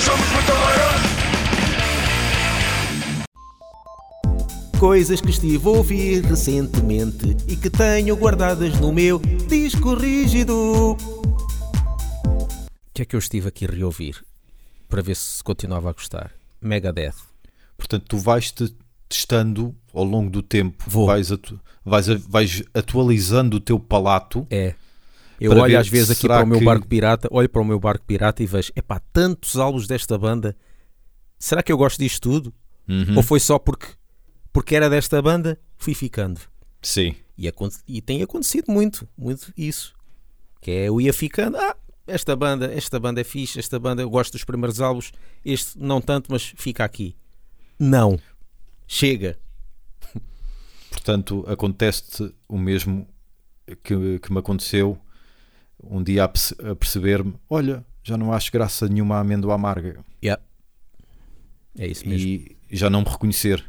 Somos. 0.00 0.28
Coisas 4.78 5.20
que 5.20 5.30
estive 5.30 5.66
a 5.66 5.70
ouvir 5.70 6.24
recentemente 6.24 7.36
e 7.48 7.56
que 7.56 7.68
tenho 7.68 8.14
guardadas 8.16 8.78
no 8.78 8.92
meu 8.92 9.18
disco 9.48 9.94
rígido. 9.94 10.54
O 10.92 10.96
que 12.94 13.02
é 13.02 13.04
que 13.04 13.16
eu 13.16 13.18
estive 13.18 13.48
aqui 13.48 13.64
a 13.66 13.68
reouvir? 13.68 14.24
Para 14.88 15.02
ver 15.02 15.16
se 15.16 15.42
continuava 15.42 15.90
a 15.90 15.92
gostar. 15.92 16.30
Megadeth. 16.60 17.14
Portanto, 17.76 18.04
tu 18.08 18.18
vais-te 18.18 18.74
testando 19.08 19.74
ao 19.92 20.04
longo 20.04 20.30
do 20.30 20.42
tempo, 20.42 20.84
Vou. 20.86 21.06
vais, 21.06 21.32
atu- 21.32 21.60
vais, 21.84 22.06
vais 22.06 22.62
atualizando 22.72 23.56
o 23.56 23.60
teu 23.60 23.78
palato. 23.80 24.46
É. 24.50 24.74
Eu 25.40 25.52
olho 25.52 25.70
ver 25.70 25.76
às 25.76 25.88
vezes 25.88 26.10
aqui 26.10 26.26
para 26.26 26.42
o 26.44 26.46
meu 26.46 26.58
que- 26.58 26.64
barco 26.64 26.86
pirata, 26.86 27.28
olho 27.30 27.48
para 27.48 27.62
o 27.62 27.64
meu 27.64 27.78
barco 27.78 28.04
pirata 28.04 28.42
e 28.42 28.46
vejo, 28.46 28.72
epá, 28.74 29.00
tantos 29.12 29.56
álbuns 29.56 29.86
desta 29.86 30.18
banda. 30.18 30.56
Será 31.38 31.62
que 31.62 31.70
eu 31.70 31.76
gosto 31.78 31.98
disto 31.98 32.20
tudo? 32.20 32.54
Uhum. 32.88 33.16
Ou 33.16 33.22
foi 33.22 33.38
só 33.38 33.58
porque, 33.58 33.86
porque 34.52 34.74
era 34.74 34.90
desta 34.90 35.20
banda? 35.22 35.58
Fui 35.76 35.94
ficando. 35.94 36.40
Sim. 36.82 37.14
E, 37.36 37.50
e 37.86 38.00
tem 38.02 38.22
acontecido 38.22 38.72
muito, 38.72 39.08
muito 39.16 39.52
isso. 39.56 39.94
Que 40.60 40.70
é 40.72 40.88
eu 40.88 41.00
ia 41.00 41.12
ficando, 41.12 41.56
ah, 41.56 41.76
esta 42.06 42.34
banda, 42.34 42.72
esta 42.74 42.98
banda 42.98 43.20
é 43.20 43.24
fixe, 43.24 43.58
esta 43.60 43.78
banda 43.78 44.02
eu 44.02 44.10
gosto 44.10 44.32
dos 44.32 44.42
primeiros 44.44 44.80
álbuns, 44.80 45.12
este 45.44 45.78
não 45.78 46.00
tanto, 46.00 46.32
mas 46.32 46.52
fica 46.56 46.84
aqui. 46.84 47.14
Não. 47.78 48.18
Chega. 48.88 49.38
Portanto, 50.90 51.44
acontece-te 51.46 52.34
o 52.48 52.58
mesmo 52.58 53.06
que, 53.84 54.18
que 54.18 54.32
me 54.32 54.38
aconteceu 54.38 54.98
um 55.82 56.02
dia 56.02 56.24
a, 56.24 56.28
perce- 56.28 56.54
a 56.62 56.74
perceber-me: 56.74 57.34
olha, 57.48 57.84
já 58.02 58.16
não 58.16 58.32
acho 58.32 58.50
graça 58.52 58.88
nenhuma 58.88 59.16
à 59.16 59.20
amêndoa 59.20 59.54
amarga 59.54 60.04
Yeah. 60.22 60.42
É 61.78 61.86
isso 61.86 62.08
mesmo. 62.08 62.26
e 62.26 62.56
já 62.70 62.90
não 62.90 63.02
me 63.02 63.08
reconhecer. 63.08 63.64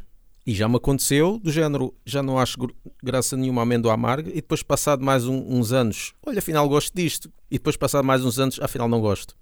E 0.46 0.54
já 0.54 0.68
me 0.68 0.76
aconteceu, 0.76 1.38
do 1.38 1.52
género, 1.52 1.94
já 2.04 2.22
não 2.22 2.38
acho 2.38 2.58
gr- 2.58 2.72
graça 3.02 3.36
nenhuma 3.36 3.62
amêndoa 3.62 3.92
amarga, 3.92 4.30
e 4.30 4.36
depois 4.36 4.62
passado 4.62 5.04
mais 5.04 5.26
um- 5.26 5.44
uns 5.58 5.70
anos, 5.70 6.12
olha, 6.26 6.38
afinal 6.40 6.68
gosto 6.68 6.92
disto, 6.96 7.30
e 7.50 7.56
depois 7.58 7.76
passado 7.76 8.04
mais 8.04 8.24
uns 8.24 8.38
anos, 8.38 8.58
afinal 8.60 8.88
não 8.88 9.00
gosto. 9.00 9.36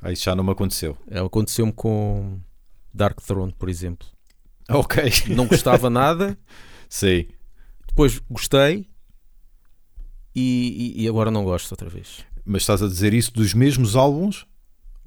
Aí 0.00 0.14
já 0.14 0.34
não 0.34 0.44
me 0.44 0.52
aconteceu. 0.52 0.96
É, 1.10 1.18
Aconteceu-me 1.18 1.72
com 1.72 2.38
Dark 2.94 3.20
Throne, 3.20 3.52
por 3.58 3.68
exemplo. 3.68 4.06
Ok. 4.70 5.02
Não 5.34 5.46
gostava 5.46 5.90
nada, 5.90 6.38
Sei. 6.88 7.28
depois 7.88 8.18
gostei, 8.30 8.88
e, 10.34 11.02
e- 11.04 11.08
agora 11.08 11.30
não 11.30 11.44
gosto 11.44 11.70
outra 11.72 11.88
vez. 11.88 12.24
Mas 12.44 12.62
estás 12.62 12.82
a 12.82 12.86
dizer 12.88 13.12
isso 13.12 13.32
dos 13.32 13.52
mesmos 13.54 13.96
álbuns? 13.96 14.46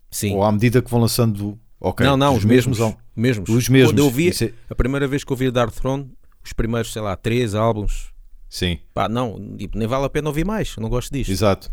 Sim. 0.10 0.36
Ou 0.36 0.44
à 0.44 0.52
medida 0.52 0.82
que 0.82 0.90
vão 0.92 1.00
lançando. 1.00 1.58
Ok. 1.80 2.06
não, 2.06 2.16
não, 2.16 2.36
os 2.36 2.46
mesmos. 2.46 2.80
ál- 2.80 2.96
mesmos. 3.16 3.50
Os 3.50 3.68
mesmos. 3.70 3.92
Quando 3.94 4.00
eu 4.00 4.10
vi, 4.12 4.28
Isso 4.28 4.44
é- 4.46 4.54
a 4.70 4.76
primeira 4.76 5.08
vez 5.08 5.24
que 5.24 5.32
eu 5.32 5.38
vi 5.38 5.50
Dark 5.50 5.74
Throne, 5.74 6.12
os 6.44 6.54
primeiros, 6.54 6.92
sei 6.94 7.02
lá, 7.02 7.16
três 7.16 7.56
álbuns, 7.56 8.12
Sim, 8.50 8.78
pá, 8.94 9.08
não, 9.10 9.56
tipo, 9.58 9.78
nem 9.78 9.88
vale 9.88 10.06
a 10.06 10.10
pena 10.10 10.28
ouvir 10.30 10.46
mais, 10.46 10.76
não 10.78 10.90
gosto 10.90 11.12
disto. 11.14 11.32
exato. 11.32 11.72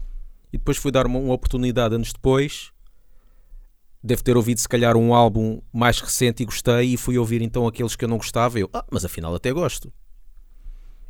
E 0.53 0.57
depois 0.57 0.77
fui 0.79 0.91
dar 0.91 1.07
uma, 1.07 1.19
uma 1.19 1.35
oportunidade 1.35 1.95
anos 1.95 2.13
depois. 2.13 2.71
Devo 4.03 4.23
ter 4.23 4.37
ouvido 4.37 4.59
se 4.61 4.69
calhar 4.69 4.97
um 4.97 5.13
álbum 5.13 5.61
mais 5.73 6.01
recente 6.01 6.43
e 6.43 6.47
gostei 6.47 6.95
e 6.95 6.97
fui 6.97 7.19
ouvir 7.19 7.43
então 7.43 7.67
aqueles 7.67 7.97
que 7.97 8.05
eu 8.05 8.09
não 8.09 8.17
gostava. 8.17 8.59
e 8.59 8.63
Eu, 8.63 8.71
ah, 8.73 8.85
mas 8.91 9.05
afinal 9.05 9.35
até 9.35 9.53
gosto. 9.53 9.93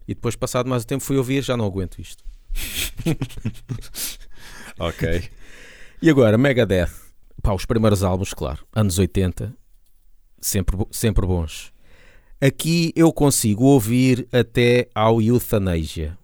E 0.08 0.14
depois, 0.14 0.34
passado 0.34 0.68
mais 0.68 0.82
o 0.82 0.86
tempo, 0.86 1.04
fui 1.04 1.16
ouvir, 1.18 1.44
já 1.44 1.56
não 1.56 1.66
aguento 1.66 2.00
isto. 2.00 2.24
Ok. 4.80 5.28
E 6.00 6.08
agora, 6.08 6.38
Megadeth. 6.38 6.92
Pá, 7.42 7.52
os 7.52 7.66
primeiros 7.66 8.04
álbuns, 8.04 8.32
claro, 8.32 8.64
anos 8.72 8.96
80, 8.96 9.52
sempre, 10.40 10.76
sempre 10.92 11.26
bons. 11.26 11.72
Aqui 12.40 12.92
eu 12.94 13.12
consigo 13.12 13.64
ouvir 13.64 14.28
até 14.32 14.88
ao 14.94 15.20
Euthanasia. 15.20 16.16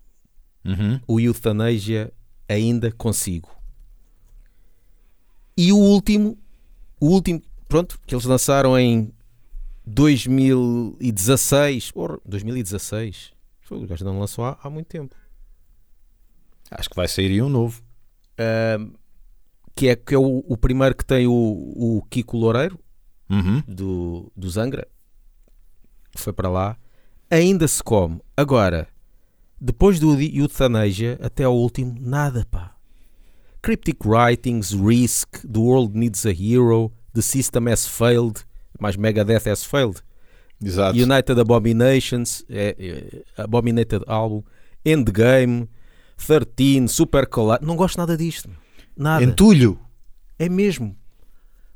Uhum. 0.65 1.01
o 1.07 1.21
Euthanasia 1.21 2.11
ainda 2.49 2.91
consigo. 2.91 3.51
E 5.57 5.73
o 5.73 5.77
último, 5.77 6.37
o 6.99 7.09
último, 7.09 7.43
pronto, 7.69 8.01
que 8.07 8.15
eles 8.15 8.25
lançaram 8.25 8.79
em 8.79 9.13
2016, 9.85 11.91
porra, 11.91 12.19
2016. 12.25 13.34
Foi, 13.65 13.79
O 13.83 13.87
gajo 13.87 14.05
não 14.05 14.19
lançou 14.21 14.45
há, 14.45 14.59
há 14.63 14.71
muito 14.71 14.87
tempo. 14.87 15.15
Acho 16.71 16.89
que 16.91 16.97
vai 16.97 17.09
sair 17.09 17.31
aí 17.31 17.43
um 17.43 17.49
novo. 17.49 17.83
Ahm, 18.39 18.93
que 19.75 19.89
é, 19.89 19.97
que 19.97 20.15
é 20.15 20.19
o, 20.19 20.45
o 20.47 20.57
primeiro 20.57 20.95
que 20.95 21.05
tem 21.05 21.27
o, 21.27 21.33
o 21.33 22.03
Kiko 22.11 22.37
Loureiro, 22.37 22.79
Uhum. 23.31 23.63
do, 23.67 24.31
do 24.37 24.49
Zangra. 24.51 24.87
Foi 26.17 26.33
para 26.33 26.49
lá. 26.49 26.77
Ainda 27.31 27.67
se 27.67 27.83
come. 27.83 28.21
Agora, 28.37 28.87
depois 29.61 29.99
do 29.99 30.15
Euthanasia 30.21 31.19
até 31.23 31.43
ao 31.45 31.57
último, 31.57 31.97
nada, 31.99 32.47
pá. 32.51 32.77
Cryptic 33.63 34.05
Writings, 34.05 34.73
Risk, 34.73 35.41
The 35.51 35.59
World 35.59 35.99
Needs 35.99 36.27
a 36.27 36.31
Hero, 36.31 36.93
The 37.15 37.23
System 37.23 37.67
Has 37.69 37.87
Failed, 37.89 38.45
mais 38.79 38.95
Megadeth 38.97 39.49
Has 39.49 39.65
Failed, 39.65 40.03
Exato. 40.65 40.99
United 40.99 41.41
Abominations, 41.41 42.45
é, 42.49 42.75
é, 43.37 43.43
Abominated 43.43 44.03
Album, 44.07 44.43
Endgame, 44.85 45.69
13, 46.17 46.89
Super 46.89 47.27
Collide. 47.27 47.65
Não 47.65 47.77
gosto 47.77 47.97
nada 47.99 48.17
disto. 48.17 48.49
Nada. 48.97 49.23
Entulho. 49.25 49.79
É 50.39 50.49
mesmo. 50.49 50.97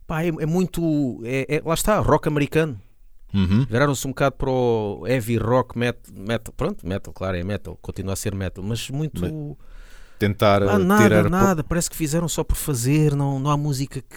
Pá, 0.06 0.22
é, 0.22 0.28
é 0.28 0.46
muito. 0.46 1.20
É, 1.24 1.56
é- 1.56 1.62
lá 1.64 1.74
está, 1.74 1.98
rock 2.00 2.28
americano. 2.28 2.80
Uhum. 3.34 3.66
Viraram-se 3.68 4.06
um 4.06 4.10
bocado 4.10 4.36
para 4.36 4.50
o 4.50 5.06
heavy 5.06 5.36
rock, 5.36 5.78
metal, 5.78 6.02
metal. 6.16 6.54
Pronto, 6.56 6.86
metal, 6.86 7.12
claro, 7.12 7.36
é 7.36 7.44
metal, 7.44 7.78
continua 7.82 8.14
a 8.14 8.16
ser 8.16 8.34
metal, 8.34 8.64
mas 8.64 8.88
muito. 8.90 9.20
Mas 9.20 9.32
Tentar 10.18 10.62
Ah, 10.64 10.78
nada, 10.78 11.02
tirar. 11.04 11.30
nada. 11.30 11.62
Parece 11.62 11.88
que 11.88 11.94
fizeram 11.94 12.26
só 12.26 12.42
por 12.42 12.56
fazer, 12.56 13.14
não, 13.14 13.38
não 13.38 13.50
há 13.52 13.56
música 13.56 14.00
que, 14.00 14.16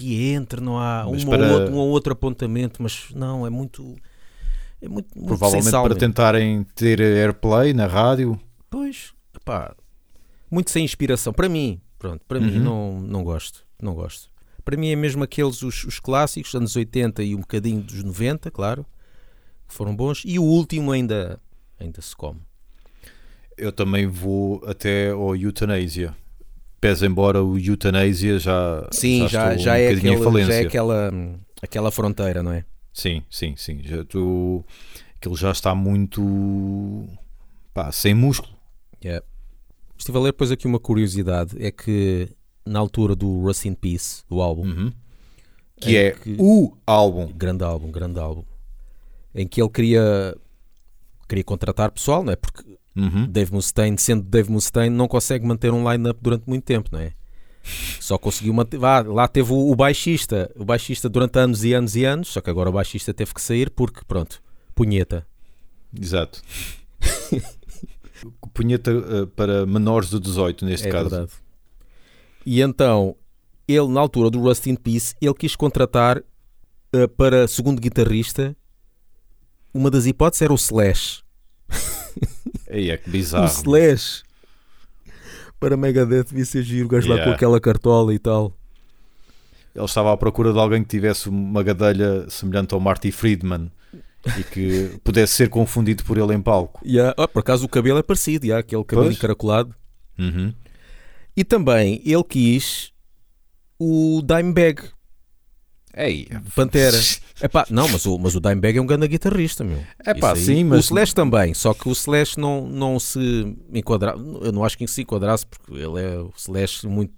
que 0.00 0.30
entre, 0.30 0.60
não 0.60 0.78
há 0.78 1.06
um, 1.06 1.24
para- 1.26 1.46
ou 1.46 1.52
outro, 1.60 1.74
um 1.74 1.76
ou 1.78 1.88
outro 1.88 2.12
apontamento, 2.12 2.82
mas 2.82 3.08
não, 3.14 3.46
é 3.46 3.50
muito. 3.50 3.96
É 4.80 4.88
muito, 4.88 5.08
muito 5.16 5.28
Provavelmente 5.28 5.70
para 5.70 5.82
mesmo. 5.88 5.98
tentarem 6.00 6.64
ter 6.74 7.00
airplay 7.00 7.72
na 7.72 7.86
rádio. 7.86 8.38
Pois, 8.68 9.12
pá, 9.44 9.74
muito 10.50 10.70
sem 10.70 10.84
inspiração. 10.84 11.32
Para 11.32 11.48
mim, 11.48 11.80
pronto, 11.98 12.22
para 12.28 12.38
mim 12.38 12.58
Uhum. 12.58 12.62
não, 12.62 13.00
não 13.00 13.24
gosto, 13.24 13.64
não 13.82 13.94
gosto. 13.94 14.28
Para 14.64 14.76
mim 14.76 14.88
é 14.90 14.96
mesmo 14.96 15.22
aqueles, 15.24 15.62
os, 15.62 15.84
os 15.84 15.98
clássicos, 15.98 16.54
anos 16.54 16.74
80 16.76 17.22
e 17.22 17.34
um 17.34 17.40
bocadinho 17.40 17.80
dos 17.80 18.02
90, 18.02 18.50
claro, 18.50 18.84
que 19.66 19.72
foram 19.74 19.94
bons. 19.96 20.22
E 20.26 20.38
o 20.38 20.42
último 20.42 20.90
ainda, 20.92 21.40
ainda 21.80 22.02
se 22.02 22.14
come. 22.14 22.40
Eu 23.56 23.72
também 23.72 24.06
vou 24.06 24.62
até 24.66 25.10
ao 25.10 25.34
Euthanasia. 25.34 26.14
Pese 26.80 27.06
embora 27.06 27.42
o 27.42 27.58
Euthanasia 27.58 28.38
já. 28.38 28.86
Sim, 28.92 29.26
já, 29.28 29.50
estou 29.52 29.64
já, 29.64 29.72
um 29.72 29.74
é, 29.76 29.88
aquele, 29.88 30.44
já 30.44 30.54
é 30.54 30.60
aquela, 30.60 31.12
aquela 31.62 31.90
fronteira, 31.90 32.42
não 32.42 32.52
é? 32.52 32.64
Sim, 32.92 33.22
sim, 33.30 33.54
sim. 33.56 33.80
Já 33.82 34.02
estou. 34.02 34.64
Aquilo 35.16 35.36
já 35.36 35.50
está 35.50 35.74
muito. 35.74 37.06
pá, 37.72 37.90
sem 37.92 38.14
músculo. 38.14 38.54
Yeah. 39.04 39.24
Estive 39.98 40.18
a 40.18 40.20
ler 40.20 40.32
depois 40.32 40.50
aqui 40.50 40.66
uma 40.66 40.78
curiosidade, 40.78 41.56
é 41.62 41.70
que 41.70 42.28
na 42.66 42.78
altura 42.78 43.14
do 43.16 43.40
Rust 43.42 43.64
in 43.64 43.74
Peace, 43.74 44.22
do 44.28 44.40
álbum, 44.42 44.64
Uhum. 44.66 44.92
Que 45.80 45.96
é 45.96 46.10
que- 46.12 46.36
o 46.38 46.74
álbum. 46.86 47.30
grande 47.34 47.62
álbum, 47.62 47.90
grande 47.90 48.18
álbum, 48.18 48.44
em 49.34 49.46
que 49.46 49.60
ele 49.60 49.68
queria 49.70 50.34
queria 51.28 51.44
contratar 51.44 51.90
pessoal, 51.90 52.22
não 52.22 52.32
é? 52.32 52.36
Porque 52.36 52.62
Uhum. 52.96 53.26
Dave 53.28 53.52
Mustaine, 53.52 53.98
sendo 53.98 54.22
Dave 54.22 54.50
Mustaine, 54.50 54.94
não 54.94 55.06
consegue 55.06 55.46
manter 55.46 55.72
um 55.72 55.90
line-up 55.90 56.18
durante 56.22 56.44
muito 56.46 56.64
tempo, 56.64 56.88
não 56.92 57.00
é? 57.00 57.12
Só 58.00 58.16
conseguiu 58.16 58.54
manter. 58.54 58.78
Vá, 58.78 59.00
lá 59.02 59.28
teve 59.28 59.52
o, 59.52 59.70
o 59.70 59.76
baixista, 59.76 60.50
o 60.56 60.64
baixista 60.64 61.08
durante 61.08 61.38
anos 61.38 61.64
e 61.64 61.74
anos 61.74 61.96
e 61.96 62.04
anos, 62.04 62.28
só 62.28 62.40
que 62.40 62.48
agora 62.48 62.70
o 62.70 62.72
baixista 62.72 63.12
teve 63.12 63.34
que 63.34 63.42
sair 63.42 63.70
porque, 63.70 64.00
pronto, 64.06 64.40
punheta. 64.74 65.26
Exato. 65.98 66.40
Punheta 68.54 68.90
uh, 68.92 69.26
para 69.26 69.66
menores 69.66 70.08
de 70.08 70.18
18, 70.18 70.64
neste 70.64 70.88
é 70.88 70.90
caso. 70.90 71.10
verdade. 71.10 71.32
E 72.44 72.60
então, 72.62 73.14
ele, 73.68 73.88
na 73.88 74.00
altura 74.00 74.30
do 74.30 74.40
Rust 74.40 74.66
in 74.66 74.76
Peace, 74.76 75.14
ele 75.20 75.34
quis 75.34 75.54
contratar 75.56 76.22
eh, 76.92 77.06
para 77.08 77.48
segundo 77.48 77.80
guitarrista. 77.80 78.56
Uma 79.74 79.90
das 79.90 80.06
hipóteses 80.06 80.42
era 80.42 80.52
o 80.52 80.56
Slash. 80.56 81.22
Aí 82.70 82.90
é 82.90 82.96
que 82.96 83.08
O 83.08 83.12
bizarro. 83.12 83.46
Slash. 83.46 84.22
Para 85.58 85.76
Megadeth 85.76 86.24
devia 86.24 86.44
ser 86.44 86.62
giro, 86.62 86.86
o 86.86 86.88
gajo 86.88 87.08
lá 87.08 87.14
Yeah. 87.14 87.30
com 87.32 87.34
aquela 87.36 87.60
cartola 87.60 88.12
e 88.14 88.18
tal. 88.18 88.52
Ele 89.74 89.84
estava 89.84 90.12
à 90.12 90.16
procura 90.16 90.52
de 90.52 90.58
alguém 90.58 90.82
que 90.82 90.88
tivesse 90.88 91.28
uma 91.28 91.62
gadelha 91.62 92.28
semelhante 92.30 92.74
ao 92.74 92.80
Marty 92.80 93.10
Friedman 93.10 93.70
e 94.38 94.42
que 94.44 94.98
pudesse 95.04 95.34
ser 95.34 95.48
confundido 95.48 96.02
por 96.04 96.18
ele 96.18 96.34
em 96.34 96.40
palco. 96.42 96.80
Yeah. 96.86 97.14
Ah, 97.16 97.28
por 97.28 97.40
acaso 97.40 97.64
o 97.64 97.68
cabelo 97.68 97.98
é 97.98 98.02
parecido, 98.02 98.44
yeah, 98.46 98.60
aquele 98.60 98.84
cabelo 98.84 99.06
Pois. 99.08 99.16
encaracolado. 99.16 99.74
Uhum. 100.18 100.52
E 101.36 101.44
também 101.44 102.00
ele 102.04 102.24
quis 102.24 102.90
o 103.78 104.22
Dimebag, 104.22 104.82
Ei, 105.96 106.28
Pantera. 106.54 106.96
Epá, 107.42 107.66
não, 107.70 107.88
mas 107.88 108.04
o, 108.04 108.18
mas 108.18 108.34
o 108.34 108.40
Dimebag 108.40 108.76
é 108.78 108.80
um 108.82 108.86
grande 108.86 109.08
guitarrista, 109.08 109.64
meu. 109.64 109.82
Epá, 110.06 110.32
aí- 110.34 110.40
sim, 110.40 110.64
mas- 110.64 110.78
O 110.78 110.94
Slash 110.94 111.14
também, 111.14 111.54
só 111.54 111.72
que 111.72 111.88
o 111.88 111.92
Slash 111.92 112.38
não, 112.38 112.66
não 112.68 113.00
se 113.00 113.56
enquadra... 113.72 114.14
Eu 114.42 114.52
não 114.52 114.62
acho 114.64 114.76
que 114.76 114.86
se 114.86 115.02
enquadrasse, 115.02 115.46
porque 115.46 115.72
ele 115.72 116.00
é 116.02 116.18
o 116.18 116.30
Slash 116.36 116.86
muito, 116.86 117.14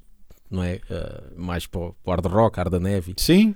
não 0.51 0.63
é? 0.63 0.81
ah, 0.91 1.23
mais 1.37 1.67
para 1.67 1.81
o 1.81 1.93
para 2.05 2.11
o 2.21 2.23
hard 2.23 2.27
rock, 2.33 2.57
hard 2.59 2.75
neve. 2.75 3.15
sim, 3.17 3.55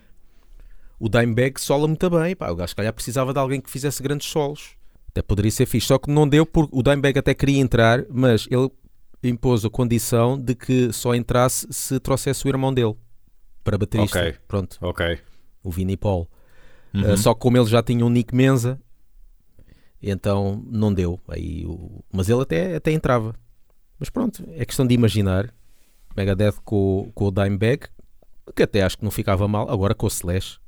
O 0.98 1.08
Dimebag 1.08 1.60
sola 1.60 1.86
muito 1.86 2.10
bem, 2.10 2.34
pá. 2.34 2.50
O 2.50 2.56
gajo, 2.56 2.68
se 2.70 2.76
calhar, 2.76 2.92
precisava 2.92 3.32
de 3.32 3.38
alguém 3.38 3.60
que 3.60 3.70
fizesse 3.70 4.02
grandes 4.02 4.28
solos. 4.28 4.70
Até 5.08 5.22
poderia 5.22 5.50
ser 5.50 5.66
fixe, 5.66 5.86
só 5.88 5.98
que 5.98 6.10
não 6.10 6.28
deu, 6.28 6.44
porque 6.46 6.70
o 6.76 6.82
Dimebag 6.82 7.18
até 7.18 7.32
queria 7.34 7.60
entrar, 7.60 8.04
mas 8.10 8.46
ele 8.50 8.68
impôs 9.22 9.64
a 9.64 9.70
condição 9.70 10.36
de 10.38 10.54
que 10.54 10.92
só 10.92 11.14
entrasse 11.14 11.66
se 11.70 12.00
trouxesse 12.00 12.44
o 12.44 12.48
irmão 12.48 12.72
dele 12.74 12.94
para 13.62 13.78
baterista. 13.78 14.18
Ok. 14.18 14.34
Pronto, 14.48 14.78
ok. 14.80 15.18
o 15.62 15.70
Vinnie 15.70 15.96
Paul. 15.96 16.28
Uhum. 16.94 17.12
Uh, 17.12 17.16
só 17.16 17.34
que 17.34 17.40
como 17.40 17.56
ele 17.56 17.66
já 17.66 17.82
tinha 17.82 18.04
um 18.04 18.10
Nick 18.10 18.34
Menza, 18.34 18.80
então 20.02 20.62
não 20.66 20.92
deu. 20.92 21.20
Aí 21.28 21.64
o... 21.66 22.04
Mas 22.12 22.28
ele 22.28 22.42
até, 22.42 22.76
até 22.76 22.92
entrava. 22.92 23.34
Mas 23.98 24.10
pronto, 24.10 24.44
é 24.56 24.64
questão 24.64 24.86
de 24.86 24.94
imaginar. 24.94 25.54
Megadeth 26.16 26.56
com, 26.64 27.10
com 27.14 27.26
o 27.26 27.30
Dimebag, 27.30 27.86
que 28.54 28.62
até 28.62 28.82
acho 28.82 28.98
que 28.98 29.04
não 29.04 29.10
ficava 29.10 29.48
mal. 29.48 29.70
Agora 29.70 29.94
com 29.94 30.06
o 30.06 30.08
Slash. 30.08 30.58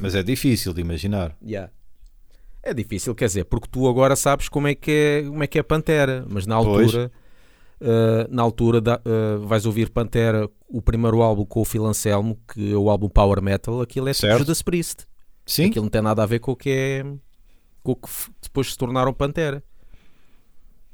Mas 0.00 0.14
é 0.14 0.22
difícil 0.22 0.72
de 0.72 0.80
imaginar. 0.80 1.36
É 2.62 2.74
difícil, 2.74 3.14
quer 3.14 3.26
dizer, 3.26 3.44
porque 3.44 3.68
tu 3.70 3.88
agora 3.88 4.14
sabes 4.14 4.48
como 4.48 4.68
é 4.68 4.74
que 4.74 4.90
é, 4.90 5.22
como 5.26 5.42
é, 5.42 5.46
que 5.46 5.58
é 5.58 5.62
Pantera, 5.62 6.26
mas 6.28 6.46
na 6.46 6.56
Pois. 6.62 6.86
altura, 6.86 7.06
uh, 7.06 7.10
na 8.30 8.42
altura 8.42 8.80
da- 8.80 9.00
uh, 9.04 9.46
vais 9.46 9.64
ouvir 9.66 9.90
Pantera, 9.90 10.48
o 10.68 10.82
primeiro 10.82 11.22
álbum 11.22 11.44
com 11.44 11.60
o 11.60 11.64
Phil 11.64 11.84
Anselmo, 11.86 12.38
que 12.52 12.72
é 12.72 12.76
o 12.76 12.90
álbum 12.90 13.08
Power 13.08 13.40
Metal, 13.42 13.80
aquilo 13.80 14.08
é 14.08 14.12
Certo. 14.12 14.38
Judas 14.38 14.62
Priest. 14.62 15.06
Sim, 15.46 15.66
Aquilo 15.66 15.84
não 15.84 15.90
tem 15.90 16.02
nada 16.02 16.22
a 16.22 16.26
ver 16.26 16.38
com 16.38 16.52
o 16.52 16.56
que 16.56 16.70
é 16.70 17.04
com 17.82 17.92
o 17.92 17.96
que 17.96 18.08
depois 18.42 18.70
se 18.72 18.76
tornaram 18.78 19.12
Pantera. 19.12 19.64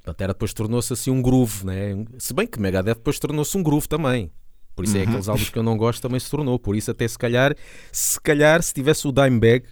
Pantera 0.05 0.33
depois 0.33 0.55
tornou-se 0.55 0.93
assim 0.93 1.11
um 1.11 1.21
groove, 1.21 1.67
né? 1.67 2.05
Se 2.19 2.33
bem 2.33 2.47
que 2.47 2.61
Megadeth 2.61 2.95
depois 2.95 3.19
tornou-se 3.19 3.57
um 3.59 3.63
groove 3.63 3.89
também. 3.89 4.31
Por 4.75 4.85
isso 4.85 4.97
é 4.97 5.01
Uhum. 5.01 5.09
aqueles 5.09 5.29
álbuns 5.29 5.51
que 5.51 5.59
eu 5.59 5.63
não 5.63 5.77
gosto 5.77 6.01
também 6.01 6.21
se 6.21 6.31
tornou. 6.31 6.59
Por 6.59 6.77
isso 6.77 6.91
até 6.91 7.09
se 7.09 7.19
calhar, 7.19 7.57
se 7.91 8.21
calhar 8.21 8.63
se 8.63 8.73
tivesse 8.73 9.09
o 9.09 9.13
Dimebag 9.13 9.67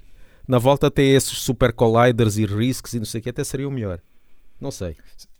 na 0.48 0.58
volta 0.58 0.88
até 0.88 1.02
esses 1.02 1.38
Super 1.38 1.72
Colliders 1.72 2.36
e 2.36 2.44
Risks 2.46 2.94
e 2.94 2.98
não 2.98 3.04
sei 3.06 3.20
o 3.20 3.22
que 3.22 3.30
até 3.30 3.44
seria 3.44 3.68
o 3.68 3.70
melhor. 3.70 4.00
Não 4.60 4.70
sei. 4.72 4.96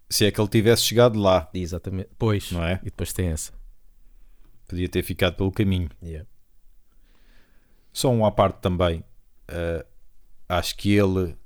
Se 0.09 0.25
é 0.27 0.31
que 0.31 0.41
ele 0.41 0.49
tivesse 0.49 0.83
chegado 0.83 1.19
lá, 1.19 1.49
Exatamente. 1.55 2.11
Pois. 2.19 2.51
não 2.53 2.63
é? 2.65 2.75
E 2.83 2.87
depois 2.87 3.13
tem 3.13 3.29
essa. 3.29 3.53
Podia 4.69 4.89
ter 4.89 5.03
ficado 5.03 5.35
pelo 5.37 5.53
caminho. 5.53 5.91
Yeah. 6.03 6.29
Só 7.93 8.11
um 8.11 8.25
à 8.25 8.31
parte 8.33 8.61
também. 8.61 9.05
eh, 9.49 9.85
acho 10.49 10.77
que 10.77 10.93
ele 10.95 11.37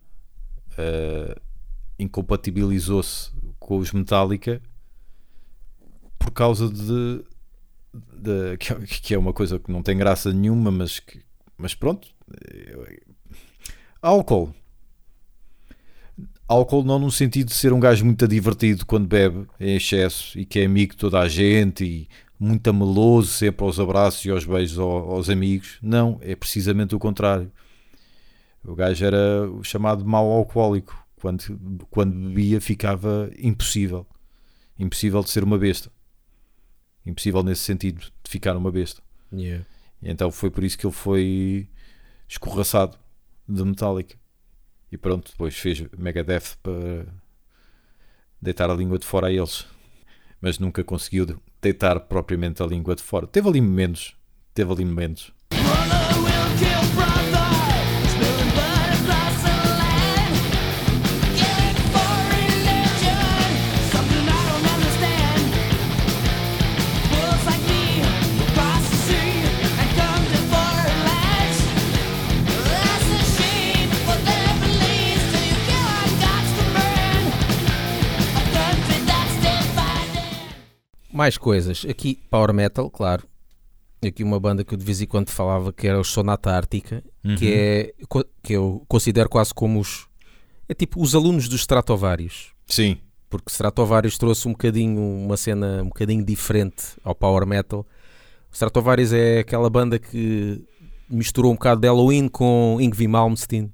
eh, 0.76 1.37
incompatibilizou-se 1.99 3.31
com 3.58 3.78
os 3.78 3.93
Metallica 3.93 4.60
por 6.19 6.31
causa 6.31 6.69
de, 6.69 7.25
de- 7.94 8.56
que, 8.58 8.72
é- 8.72 8.87
que 8.87 9.14
é 9.14 9.19
uma 9.19 9.32
coisa 9.32 9.58
que 9.58 9.70
não 9.72 9.82
tem 9.82 9.96
graça 9.96 10.32
nenhuma, 10.32 10.70
mas, 10.70 11.00
que- 11.00 11.22
mas 11.56 11.75
pronto. 11.75 12.08
eh, 12.46 13.00
álcool. 14.00 14.55
Álcool 16.49 16.83
não 16.83 16.99
no 16.99 17.11
sentido 17.11 17.49
de 17.49 17.55
ser 17.55 17.73
um 17.75 17.81
gajo 17.81 18.05
muito 18.05 18.27
divertido 18.27 18.87
quando 18.87 19.06
bebe 19.06 19.47
em 19.61 19.77
excesso 19.77 20.39
e 20.39 20.47
que 20.47 20.59
é 20.61 20.65
amigo 20.65 20.93
de 20.93 20.99
toda 20.99 21.21
a 21.21 21.29
gente 21.29 21.85
e 21.85 22.09
muito 22.41 22.69
ameloso 22.71 23.29
sempre 23.29 23.65
aos 23.67 23.79
abraços 23.79 24.25
e 24.25 24.31
aos 24.31 24.45
beijos 24.45 24.79
ao- 24.79 25.11
aos 25.11 25.29
amigos. 25.29 25.79
Não, 25.83 26.19
é 26.23 26.35
precisamente 26.35 26.95
o 26.95 26.99
contrário. 26.99 27.53
O 28.65 28.75
gajo 28.75 29.05
era 29.05 29.50
o 29.50 29.62
chamado 29.62 30.05
mau 30.05 30.31
alcoólico. 30.31 30.97
Quando, 31.21 31.87
quando 31.91 32.12
bebia 32.15 32.61
ficava 32.61 33.29
impossível. 33.39 34.06
Impossível 34.79 35.21
de 35.23 35.31
ser 35.31 35.43
uma 35.43 35.59
besta. 35.59 35.91
Impossível 37.05 37.43
nesse 37.43 37.62
sentido 37.62 38.01
de 38.01 38.31
ficar 38.31 38.56
uma 38.56 38.71
besta. 38.71 39.03
Yeah. 39.33 39.65
E 40.01 40.11
então 40.11 40.31
foi 40.31 40.49
por 40.51 40.62
isso 40.62 40.79
que 40.79 40.87
ele 40.87 40.94
foi 40.94 41.69
escorraçado 42.29 42.97
de 43.49 43.65
Metallica. 43.65 44.17
E 44.90 44.96
pronto, 44.96 45.31
depois 45.31 45.56
fez 45.56 45.85
Megadeth 45.96 46.56
para 46.62 47.06
deitar 48.40 48.70
a 48.70 48.75
língua 48.75 48.99
de 48.99 49.06
fora 49.06 49.29
a 49.29 49.32
eles. 49.32 49.67
Mas 50.40 50.58
nunca 50.58 50.85
conseguiu 50.85 51.40
deitar 51.61 52.00
propriamente 52.00 52.62
a 52.62 52.67
língua 52.67 52.94
de 52.94 53.02
fora. 53.02 53.26
Teve 53.26 53.49
ali 53.49 53.61
momentos. 53.61 54.17
Teve 54.55 54.73
ali 54.73 54.85
momentos. 54.85 55.32
Mais 81.19 81.37
coisas. 81.37 81.85
Aqui, 81.91 82.17
Power 82.31 82.55
Metal, 82.55 82.88
claro. 82.88 83.25
Aqui 84.06 84.23
uma 84.23 84.38
banda 84.38 84.62
que 84.62 84.73
eu 84.73 84.79
de 84.79 84.85
vez 84.85 85.03
em 85.03 85.06
quando 85.06 85.31
falava 85.31 85.73
que 85.73 85.88
era 85.88 85.99
o 85.99 86.05
Sonata 86.05 86.53
Ártica, 86.53 87.03
que 87.37 87.53
é 87.53 87.93
que 88.41 88.53
eu 88.53 88.85
considero 88.87 89.29
quase 89.29 89.53
como 89.53 89.81
os 89.81 90.06
é 90.69 90.75
tipo 90.75 91.03
os 91.03 91.17
alunos 91.17 91.49
dos 91.49 91.62
Stratovarius, 91.62 92.53
Sim, 92.69 92.99
porque 93.29 93.50
Stratovarius 93.50 94.17
trouxe 94.17 94.47
um 94.47 94.53
bocadinho 94.53 95.00
uma 95.00 95.37
cena 95.37 95.82
um 95.82 95.87
bocadinho 95.88 96.25
diferente 96.25 96.85
ao 97.03 97.17
Power 97.17 97.44
Metal. 97.44 97.81
O 97.81 98.55
Stratovarius 98.55 99.12
é 99.12 99.41
aquela 99.41 99.69
banda 99.69 99.99
que 99.99 100.62
misturou 101.11 101.50
um 101.50 101.56
bocado 101.56 101.81
de 101.81 101.88
Halloween 101.88 102.29
com 102.29 102.79
Yngwie 102.81 103.09
Malmsteen, 103.09 103.73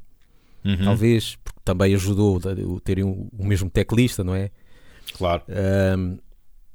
Uhum, 0.65 0.83
talvez, 0.83 1.37
porque 1.45 1.61
também 1.63 1.95
ajudou 1.95 2.39
a 2.39 2.81
terem 2.81 3.05
o 3.05 3.29
o 3.39 3.45
mesmo 3.45 3.69
teclista, 3.69 4.25
não 4.25 4.35
é? 4.35 4.51
claro. 5.13 5.43
Um, 5.99 6.17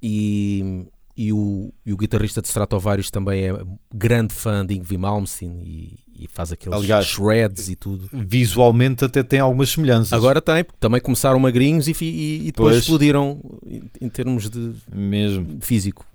e, 0.01 0.85
e, 1.15 1.33
o, 1.33 1.73
e 1.85 1.93
o 1.93 1.97
guitarrista 1.97 2.41
de 2.41 2.47
Stratovarius 2.47 3.11
também 3.11 3.45
é 3.45 3.53
grande 3.93 4.33
fã 4.33 4.65
de 4.65 4.75
Yngwie 4.75 4.97
Malmsteen 4.97 5.61
e, 5.63 5.99
e 6.23 6.27
faz 6.27 6.51
aqueles 6.51 6.77
Aliás, 6.77 7.05
shreds 7.05 7.69
e 7.69 7.75
tudo. 7.75 8.09
Visualmente 8.11 9.05
até 9.05 9.23
tem 9.23 9.39
algumas 9.39 9.69
semelhanças. 9.69 10.13
Agora 10.13 10.41
tem, 10.41 10.63
porque 10.63 10.79
também 10.79 11.01
começaram 11.01 11.39
magrinhos 11.39 11.87
e, 11.87 11.95
e, 12.01 12.41
e 12.41 12.45
depois 12.45 12.73
Pois. 12.73 12.83
explodiram 12.83 13.39
em, 13.65 13.83
em 14.01 14.09
termos 14.09 14.49
de 14.49 14.73
Mesmo. 14.93 15.59
físico. 15.61 16.05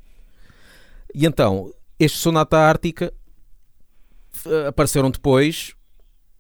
E 1.15 1.27
então, 1.27 1.73
este 1.99 2.19
Sonata 2.19 2.59
Ártica 2.59 3.13
apareceram 4.69 5.11
depois 5.11 5.75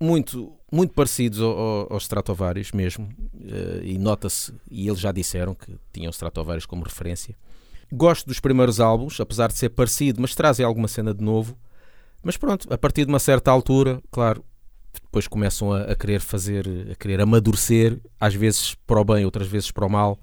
muito, 0.01 0.53
muito 0.75 0.93
parecidos 0.95 1.41
ao- 1.41 1.57
ao- 1.59 1.93
aos 1.93 2.03
Stratovarius 2.05 2.73
mesmo. 2.73 3.09
eh, 3.47 3.81
e 3.85 3.99
nota-se, 3.99 4.53
e 4.71 4.89
eles 4.89 4.99
já 4.99 5.13
disseram 5.13 5.55
que 5.55 5.77
tinham 5.93 6.11
Stratovarius 6.11 6.67
como 6.67 6.83
referência. 6.83 7.37
Gosto 7.93 8.27
dos 8.27 8.41
primeiros 8.41 8.81
álbuns, 8.81 9.21
apesar 9.21 9.49
de 9.49 9.59
ser 9.59 9.69
parecido, 9.69 10.21
mas 10.21 10.35
trazem 10.35 10.65
alguma 10.65 10.89
cena 10.89 11.13
de 11.15 11.23
novo. 11.23 11.57
Mas 12.23 12.37
pronto, 12.39 12.67
a 12.73 12.79
partir 12.79 13.05
de 13.05 13.13
uma 13.13 13.19
certa 13.19 13.51
altura, 13.51 14.01
claro, 14.11 14.43
depois 15.03 15.29
começam 15.29 15.73
a, 15.73 15.83
a 15.83 15.95
querer 15.95 16.21
fazer, 16.21 16.67
a 16.91 16.95
querer 16.95 17.21
amadurecer, 17.21 18.01
às 18.19 18.35
vezes 18.35 18.75
para 18.87 19.01
o 19.01 19.05
bem, 19.05 19.25
outras 19.27 19.47
vezes 19.47 19.71
para 19.71 19.85
o 19.87 19.91
mal. 19.91 20.19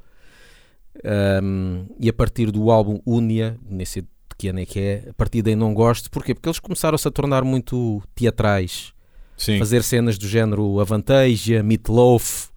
Um, 1.44 1.86
e 2.00 2.10
a 2.10 2.14
partir 2.14 2.52
do 2.52 2.70
álbum 2.70 3.00
Unia, 3.06 3.58
nem 3.70 3.86
sei 3.86 4.02
de 4.02 4.08
que 4.38 4.48
ano 4.50 4.60
é 4.60 4.66
que 4.66 4.80
é, 4.80 5.08
a 5.10 5.14
partir 5.14 5.42
daí 5.42 5.56
não 5.56 5.74
gosto. 5.74 6.10
Porquê? 6.12 6.34
Porque 6.34 6.50
eles 6.50 6.60
começaram-se 6.60 7.08
a 7.08 7.12
tornar 7.12 7.44
muito 7.44 8.02
teatrais, 8.16 8.94
Sim. 9.42 9.58
fazer 9.60 9.82
cenas 9.84 10.18
do 10.18 10.28
género 10.28 10.80
Avantasia, 10.80 11.64
Meatloaf, 11.64 12.50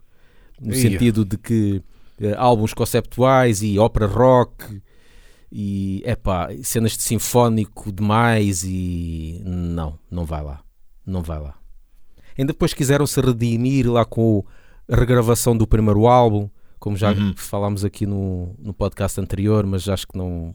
no 0.60 0.74
Ia. 0.74 0.80
sentido 0.80 1.24
de 1.24 1.38
que 1.38 1.82
eh, 2.20 2.34
álbuns 2.36 2.74
conceptuais 2.74 3.62
e 3.62 3.78
ópera 3.78 4.06
rock 4.06 4.80
e 5.50 6.02
epá, 6.04 6.48
cenas 6.62 6.92
de 6.96 7.02
sinfónico 7.02 7.92
demais 7.92 8.64
e 8.64 9.40
não, 9.44 9.98
não 10.10 10.24
vai 10.24 10.42
lá, 10.42 10.62
não 11.06 11.22
vai 11.22 11.38
lá. 11.40 11.54
Ainda 12.36 12.52
depois 12.52 12.74
quiseram 12.74 13.06
se 13.06 13.20
redimir 13.20 13.90
lá 13.90 14.04
com 14.04 14.44
a 14.88 14.96
regravação 14.96 15.56
do 15.56 15.66
primeiro 15.66 16.06
álbum, 16.06 16.50
como 16.80 16.96
já 16.96 17.12
Uhum. 17.12 17.32
falámos 17.36 17.84
aqui 17.84 18.04
no, 18.06 18.54
no 18.58 18.74
podcast 18.74 19.20
anterior, 19.20 19.64
mas 19.64 19.88
acho 19.88 20.06
que 20.06 20.18
não, 20.18 20.54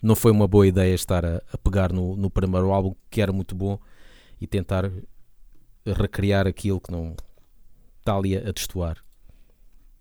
não 0.00 0.14
foi 0.14 0.30
uma 0.32 0.46
boa 0.48 0.66
ideia 0.66 0.94
estar 0.94 1.24
a, 1.26 1.42
a 1.52 1.58
pegar 1.58 1.92
no, 1.92 2.16
no 2.16 2.30
primeiro 2.30 2.70
álbum, 2.72 2.94
que 3.10 3.20
era 3.20 3.32
muito 3.32 3.54
bom, 3.54 3.78
e 4.40 4.46
tentar 4.46 4.90
recriar 5.92 6.46
aquilo 6.46 6.80
que 6.80 6.90
não 6.90 7.14
está 7.98 8.16
ali 8.16 8.36
a, 8.36 8.48
a 8.48 8.52
destoar. 8.52 8.96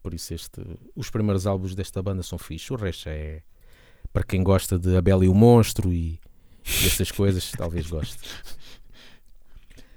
Por 0.01 0.13
isso 0.13 0.33
este, 0.33 0.61
os 0.95 1.09
primeiros 1.09 1.47
álbuns 1.47 1.73
desta 1.73 2.01
banda 2.01 2.21
são 2.23 2.37
fixos, 2.37 2.71
o 2.71 2.75
resto 2.83 3.09
é 3.09 3.41
para 4.13 4.23
quem 4.23 4.43
gosta 4.43 4.77
de 4.79 4.95
A 4.95 5.01
Bela 5.01 5.25
e 5.25 5.27
o 5.27 5.33
Monstro 5.33 5.91
e, 5.91 6.19
e 6.65 6.85
essas 6.85 7.11
coisas, 7.11 7.51
talvez 7.51 7.87
goste. 7.89 8.17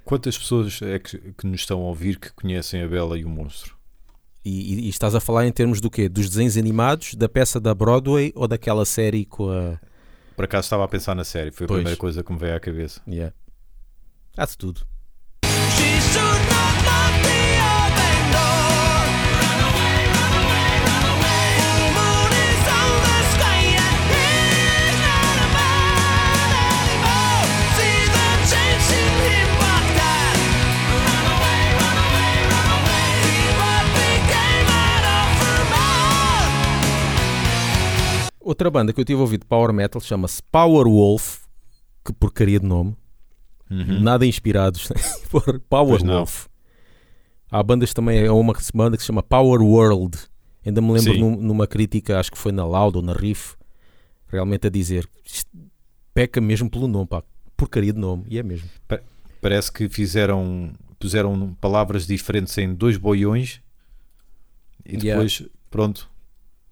Quantas 0.04 0.38
pessoas 0.38 0.80
é 0.80 0.98
que, 0.98 1.18
que 1.32 1.46
nos 1.46 1.60
estão 1.60 1.80
a 1.80 1.84
ouvir 1.84 2.18
que 2.18 2.32
conhecem 2.32 2.82
a 2.82 2.88
Bela 2.88 3.18
e 3.18 3.24
o 3.24 3.28
Monstro? 3.28 3.76
E, 4.44 4.74
e- 4.74 4.80
e 4.86 4.88
estás 4.88 5.14
a 5.14 5.20
falar 5.20 5.46
em 5.46 5.52
termos 5.52 5.80
do 5.80 5.90
quê? 5.90 6.08
Dos 6.08 6.30
desenhos 6.30 6.56
animados, 6.56 7.14
da 7.14 7.28
peça 7.28 7.60
da 7.60 7.74
Broadway 7.74 8.32
ou 8.34 8.48
daquela 8.48 8.86
série 8.86 9.26
com 9.26 9.50
a. 9.50 9.78
Por 10.34 10.46
acaso 10.46 10.64
estava 10.66 10.84
a 10.84 10.88
pensar 10.88 11.14
na 11.14 11.24
série, 11.24 11.50
foi 11.50 11.64
a 11.64 11.68
Pois. 11.68 11.78
primeira 11.78 11.98
coisa 11.98 12.22
que 12.24 12.32
me 12.32 12.38
veio 12.38 12.56
à 12.56 12.60
cabeça. 12.60 13.02
Yeah. 13.06 13.34
Há 14.36 14.46
de 14.46 14.56
tudo. 14.56 14.86
Outra 38.48 38.70
banda 38.70 38.92
que 38.94 39.00
eu 39.00 39.04
tive 39.04 39.20
ouvido 39.20 39.40
de 39.42 39.46
Power 39.46 39.72
Metal 39.74 40.00
chama-se 40.00 40.42
Power 40.50 40.86
Wolf. 40.86 41.40
Que 42.04 42.12
porcaria 42.14 42.58
de 42.58 42.64
nome. 42.66 42.96
Uhum. 43.70 44.00
Nada 44.00 44.24
inspirados 44.24 44.88
por 45.30 45.60
Power 45.68 45.98
Pois 45.98 46.02
não. 46.02 46.14
Wolf. 46.18 46.46
Há 47.50 47.62
bandas 47.62 47.92
também, 47.92 48.18
é 48.20 48.30
uma 48.30 48.54
banda 48.74 48.96
que 48.96 49.02
se 49.02 49.06
chama 49.06 49.22
Power 49.22 49.60
World. 49.60 50.16
Ainda 50.64 50.80
me 50.80 50.92
lembro 50.92 51.18
num- 51.18 51.36
numa 51.36 51.66
crítica, 51.66 52.18
acho 52.18 52.30
que 52.32 52.38
foi 52.38 52.50
na 52.52 52.64
Loud 52.64 52.96
ou 52.96 53.02
na 53.02 53.12
Riff, 53.12 53.54
realmente 54.28 54.66
a 54.66 54.70
dizer 54.70 55.06
peca 56.14 56.40
mesmo 56.40 56.70
pelo 56.70 56.88
nome, 56.88 57.06
pá. 57.06 57.22
Porcaria 57.56 57.92
de 57.92 57.98
nome, 57.98 58.24
e 58.28 58.38
é 58.38 58.42
mesmo. 58.42 58.68
Parece 59.40 59.70
que 59.72 59.88
fizeram, 59.88 60.72
puseram 60.98 61.54
palavras 61.60 62.06
diferentes 62.06 62.56
em 62.58 62.72
dois 62.74 62.96
boiões 62.96 63.60
e 64.86 64.92
Yeah. 64.96 65.10
depois, 65.22 65.42
pronto, 65.70 66.08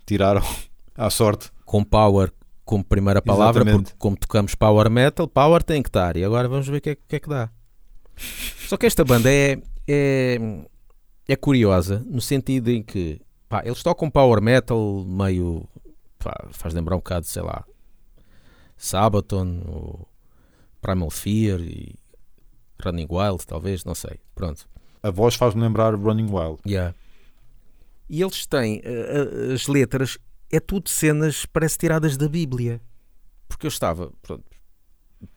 tiraram 0.07 0.43
à 0.97 1.11
sorte. 1.11 1.51
Com 1.67 1.85
Power 1.85 2.33
como 2.65 2.83
primeira 2.83 3.21
palavra, 3.21 3.63
Exatamente. 3.63 3.91
porque 3.91 3.99
como 3.99 4.17
tocamos 4.17 4.55
Power 4.55 4.91
Metal, 4.91 5.29
Power 5.29 5.63
tem 5.63 5.83
que 5.83 5.91
estar. 5.91 6.17
E 6.17 6.25
agora 6.25 6.49
vamos 6.49 6.67
ver 6.67 6.79
o 6.79 6.81
que 6.81 6.91
é, 6.91 6.95
que 6.97 7.17
é 7.17 7.21
que 7.21 7.29
dá. 7.29 7.51
Só 8.67 8.79
que 8.79 8.87
esta 8.87 9.05
banda 9.05 9.31
é, 9.31 9.61
é, 9.87 10.39
é 11.29 11.37
curiosa, 11.37 12.03
no 12.07 12.21
sentido 12.21 12.71
em 12.71 12.83
que 12.83 13.21
pá, 13.49 13.63
eles 13.65 13.83
tocam 13.83 14.11
Power 14.11 14.41
Metal 14.41 15.05
meio. 15.07 15.69
pá, 16.19 16.49
faz 16.51 16.73
lembrar 16.73 16.97
um 16.97 16.99
bocado, 16.99 17.27
sei 17.27 17.43
lá, 17.43 17.65
Sabaton, 18.77 19.63
ou 19.67 20.09
Primal 20.81 21.11
Fear 21.11 21.61
e 21.61 21.95
Running 22.85 23.07
Wild, 23.11 23.47
talvez, 23.47 23.85
não 23.85 23.95
sei. 23.95 24.19
Pronto. 24.35 24.69
A 25.03 25.11
voz 25.11 25.35
faz-me 25.35 25.63
lembrar 25.63 25.95
Running 25.95 26.31
Wild. 26.31 26.59
Yeah. 26.67 26.95
E 28.09 28.23
eles 28.23 28.47
têm 28.47 28.81
eh, 28.85 29.53
as 29.53 29.67
letras, 29.67 30.19
é 30.51 30.61
tudo 30.61 30.89
cenas, 30.89 31.45
parece 31.47 31.79
tiradas 31.79 32.17
da 32.17 32.29
Bíblia. 32.29 32.81
Porque 33.49 33.67
eu 33.67 33.69
estava, 33.69 34.13
pronto, 34.23 34.45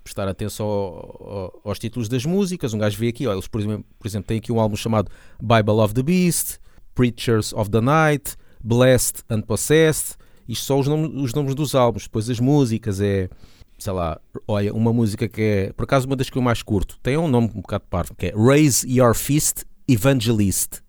prestar 0.04 0.28
atenção 0.28 0.66
ao- 0.66 1.28
ao- 1.28 1.62
aos 1.66 1.80
títulos 1.80 2.10
das 2.10 2.26
músicas. 2.26 2.74
Um 2.74 2.80
gajo 2.80 2.98
vê 2.98 3.08
aqui, 3.10 3.26
ó, 3.28 3.34
eles, 3.34 3.48
por 3.48 3.62
exemplo, 3.62 3.86
por 3.98 4.08
exemplo, 4.08 4.28
têm 4.28 4.38
aqui 4.38 4.52
um 4.52 4.60
álbum 4.60 4.76
chamado 4.76 5.10
Bible 5.42 5.80
of 5.82 5.94
the 5.94 6.04
Beast, 6.04 6.58
Preachers 6.96 7.54
of 7.54 7.70
the 7.70 7.82
Night, 7.82 8.36
Blessed 8.64 9.24
and 9.30 9.42
Possessed. 9.42 10.16
Isto 10.48 10.66
são 10.66 10.80
os 10.80 10.88
nomes, 10.88 11.12
os 11.24 11.34
nomes 11.34 11.56
dos 11.56 11.76
álbuns. 11.76 12.04
Depois 12.04 12.30
as 12.30 12.40
músicas 12.40 13.00
é, 13.00 13.30
sei 13.78 13.94
lá, 13.94 14.20
olha, 14.48 14.74
uma 14.74 14.92
música 14.92 15.28
que 15.30 15.42
é, 15.42 15.74
por 15.74 15.84
acaso, 15.84 16.08
uma 16.08 16.16
das 16.16 16.30
que 16.30 16.38
eu 16.38 16.42
mais 16.42 16.62
curto. 16.64 17.00
Tem 17.02 17.16
um 17.18 17.28
nome 17.28 17.48
um 17.56 17.62
bocado 17.62 17.86
parvo, 17.90 18.16
que 18.16 18.28
é 18.28 18.34
Raise 18.36 18.86
Your 18.90 19.14
Fist 19.16 19.64
Evangelist. 19.88 20.82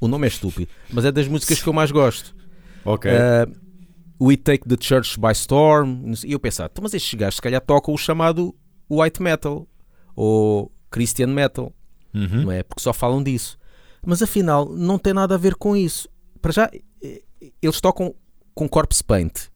O 0.00 0.08
nome 0.08 0.26
é 0.26 0.28
estúpido, 0.28 0.70
mas 0.92 1.04
é 1.04 1.12
das 1.12 1.28
músicas 1.28 1.62
que 1.62 1.68
eu 1.68 1.72
mais 1.72 1.90
gosto. 1.90 2.34
Ok. 2.84 3.10
Uh, 3.10 3.52
We 4.24 4.36
Take 4.36 4.68
the 4.68 4.76
Church 4.80 5.18
by 5.18 5.32
Storm. 5.32 6.12
E 6.24 6.32
eu 6.32 6.38
pensava, 6.40 6.68
"Então, 6.72 6.82
mas 6.82 6.94
estes 6.94 7.14
gajos 7.14 7.36
se 7.36 7.42
calhar 7.42 7.60
tocam 7.60 7.92
o 7.92 7.98
chamado 7.98 8.54
White 8.88 9.20
Metal 9.22 9.66
ou 10.14 10.70
Christian 10.90 11.28
Metal, 11.28 11.72
Uhum. 12.14 12.42
não 12.44 12.52
é? 12.52 12.62
Porque 12.62 12.82
só 12.82 12.92
falam 12.92 13.22
disso. 13.22 13.58
Mas 14.04 14.22
afinal, 14.22 14.68
não 14.68 14.98
tem 14.98 15.12
nada 15.12 15.34
a 15.34 15.38
ver 15.38 15.54
com 15.54 15.76
isso. 15.76 16.08
Para 16.40 16.52
já, 16.52 16.70
eles 17.60 17.80
tocam 17.80 18.14
com 18.54 18.68
Corpse 18.68 19.02
Paint, 19.02 19.48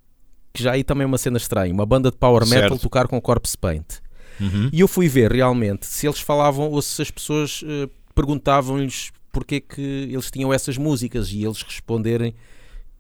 que 0.55 0.63
já 0.63 0.73
aí 0.73 0.83
também 0.83 1.03
é 1.05 1.07
uma 1.07 1.19
cena 1.19 1.37
estranha. 1.37 1.73
Uma 1.73 1.85
banda 1.87 2.11
de 2.11 2.17
Power 2.17 2.45
Metal 2.47 2.71
Certo. 2.71 2.83
tocar 2.83 3.07
com 3.09 3.21
Corpse 3.21 3.57
Paint. 3.59 3.99
Uhum. 4.41 4.71
E 4.73 4.81
eu 4.81 4.89
fui 4.89 5.09
ver 5.09 5.33
realmente 5.33 5.87
se 5.87 6.07
eles 6.07 6.21
falavam 6.21 6.71
ou 6.71 6.81
se 6.83 7.01
as 7.03 7.11
pessoas 7.11 7.63
eh, 7.67 7.89
perguntavam-lhes 8.15 9.11
porque 9.33 9.57
é 9.57 9.61
que 9.61 9.81
eles 10.11 10.31
tinham 10.31 10.53
essas 10.53 10.77
músicas 10.79 11.31
e 11.31 11.45
eles 11.45 11.61
responderem 11.63 12.35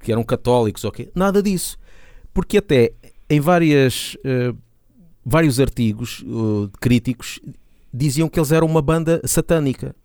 que 0.07 0.13
eram 0.13 0.23
católicos 0.23 0.85
ou 0.85 0.93
quê. 0.93 1.11
Nada 1.17 1.43
disso. 1.43 1.77
Porque 2.33 2.59
até 2.59 2.93
em 3.29 3.41
várias, 3.41 4.17
eh, 4.25 4.55
vários 5.25 5.59
artigos 5.59 6.23
eh, 6.25 6.69
críticos 6.81 7.41
diziam 7.93 8.29
que 8.29 8.39
eles 8.39 8.53
eram 8.53 8.69
uma 8.69 8.81
banda 8.81 9.21
satânica. 9.25 9.97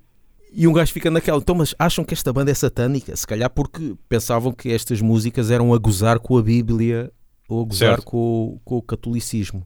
E 0.51 0.67
um 0.67 0.73
gajo 0.73 0.91
fica 0.91 1.11
naquela, 1.11 1.37
então, 1.37 1.53
mas 1.53 1.75
acham 1.77 2.03
que 2.03 2.15
esta 2.15 2.33
banda 2.33 2.49
é 2.49 2.53
satânica? 2.55 3.15
Se 3.15 3.27
calhar 3.27 3.49
porque 3.49 3.95
pensavam 4.09 4.51
que 4.51 4.69
estas 4.71 4.99
músicas 5.01 5.51
eram 5.51 5.71
a 5.71 5.77
gozar 5.77 6.17
com 6.19 6.35
a 6.35 6.41
Bíblia 6.41 7.11
ou 7.47 7.61
a 7.61 7.65
gozar 7.65 8.01
com, 8.01 8.17
o- 8.17 8.59
com 8.65 8.77
o 8.77 8.81
catolicismo. 8.81 9.65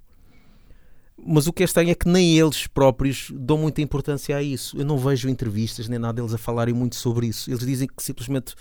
Mas 1.26 1.48
o 1.48 1.54
que 1.54 1.64
é 1.64 1.66
estranho 1.66 1.92
é 1.92 1.96
que 1.96 2.10
nem 2.10 2.38
eles 2.38 2.68
próprios 2.68 3.32
dão 3.34 3.58
muita 3.58 3.82
importância 3.82 4.36
a 4.36 4.44
isso. 4.44 4.78
Eu 4.78 4.84
não 4.86 4.98
vejo 4.98 5.30
entrevistas 5.30 5.88
nem 5.88 5.98
nada 5.98 6.14
deles 6.22 6.34
a 6.34 6.38
falarem 6.38 6.74
muito 6.74 6.96
sobre 6.98 7.28
isso. 7.28 7.50
Eles 7.50 7.66
dizem 7.66 7.88
que 7.88 8.04
simplesmente 8.04 8.54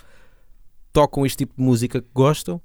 tocam 0.95 1.25
este 1.25 1.39
tipo 1.39 1.53
de 1.57 1.61
música 1.61 2.01
que 2.01 2.07
gostam, 2.13 2.61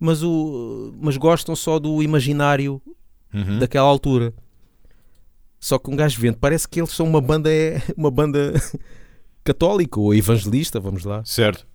mas, 0.00 0.20
o, 0.22 0.92
mas 1.00 1.16
gostam 1.16 1.54
só 1.54 1.78
do 1.78 2.02
imaginário 2.02 2.82
Uhum. 3.32 3.58
daquela 3.58 3.86
altura. 3.86 4.32
Só 5.60 5.78
que 5.78 5.90
um 5.90 5.94
gajo 5.96 6.18
vendo, 6.20 6.38
parece 6.38 6.66
que 6.66 6.80
eles 6.80 6.90
são 6.92 7.06
uma 7.06 7.20
banda, 7.20 7.52
é, 7.52 7.80
uma 7.96 8.10
banda 8.10 8.54
católica 9.44 10.00
ou 10.00 10.14
evangelista, 10.14 10.80
vamos 10.80 11.04
lá. 11.04 11.22
Certo. 11.26 11.66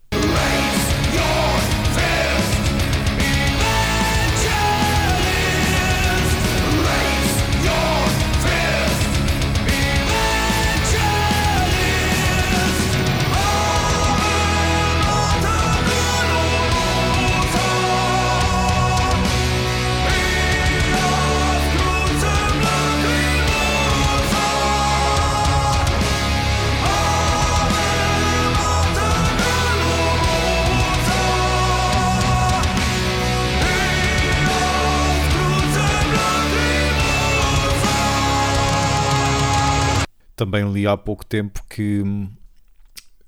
Também 40.43 40.69
li 40.73 40.85
há 40.85 40.97
pouco 40.97 41.25
tempo 41.25 41.63
que 41.69 42.03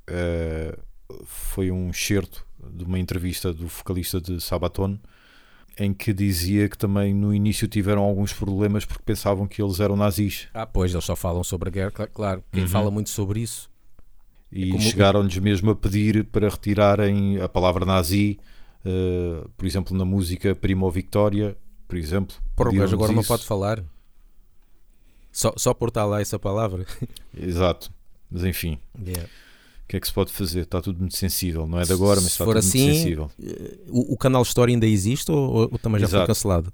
eh, 0.07 0.77
foi 1.25 1.72
um 1.72 1.89
excerto 1.89 2.45
de 2.74 2.84
uma 2.84 3.00
entrevista 3.00 3.53
do 3.53 3.67
vocalista 3.67 4.19
de 4.19 4.41
Sabaton 4.41 4.98
em 5.79 5.93
que 5.93 6.12
dizia 6.13 6.67
que 6.67 6.77
também 6.77 7.13
no 7.13 7.34
início 7.34 7.67
tiveram 7.69 8.01
alguns 8.01 8.34
problemas 8.34 8.84
porque 8.84 9.03
pensavam 9.05 9.48
que 9.48 9.62
eles 9.62 9.79
eram 9.79 9.95
nazis 9.95 10.48
Ah, 10.53 10.65
pois, 10.65 10.91
eles 10.93 11.05
só 11.05 11.15
falam 11.15 11.41
sobre 11.43 11.69
a 11.69 11.72
guerra, 11.72 11.91
cla- 11.91 12.07
claro. 12.07 12.43
Quem 12.51 12.63
Uhum. 12.63 12.67
fala 12.69 12.91
muito 12.91 13.10
sobre 13.10 13.39
isso. 13.41 13.69
e 14.51 14.69
Como- 14.72 14.81
chegaram-lhes 14.84 15.38
mesmo 15.38 15.72
a 15.72 15.75
pedir 15.75 16.24
para 16.25 16.48
retirarem 16.50 17.41
a 17.41 17.48
palavra 17.50 17.86
nazi, 17.86 18.39
eh, 18.86 19.43
por 19.57 19.65
exemplo, 19.65 19.98
na 19.98 20.05
música 20.05 20.53
Primo 20.55 20.89
Victoria, 20.91 21.57
por 21.88 21.98
exemplo. 21.98 22.36
Porra, 22.55 22.69
agora 22.86 23.12
não 23.13 23.19
isso. 23.22 23.27
pode 23.27 23.43
falar. 23.45 23.84
Só, 25.36 25.51
só 25.58 25.74
por 25.74 25.89
estar 25.89 26.06
lá 26.06 26.22
essa 26.22 26.39
palavra. 26.39 26.86
Exato. 27.38 27.92
Mas 28.32 28.46
enfim, 28.46 28.80
Yeah. 29.06 29.25
o 29.25 29.88
que 29.89 29.98
é 29.98 30.00
que 30.00 30.08
se 30.08 30.13
pode 30.13 30.32
fazer? 30.32 30.62
Está 30.62 30.80
tudo 30.82 30.98
muito 31.00 31.18
sensível. 31.18 31.68
Não 31.68 31.77
é 31.77 31.84
de 31.84 31.92
agora, 31.92 32.22
mas 32.22 32.27
Se 32.27 32.32
está 32.32 32.46
tudo 32.46 32.58
assim, 32.58 32.84
muito 32.86 32.96
sensível. 32.98 33.32
O, 33.89 34.13
o 34.13 34.18
canal 34.18 34.42
História 34.44 34.74
ainda 34.74 34.86
existe 34.88 35.30
ou, 35.30 35.70
ou 35.74 35.77
também 35.77 36.00
já 36.00 36.08
foi 36.08 36.20
Exato. 36.20 36.27
cancelado? 36.27 36.74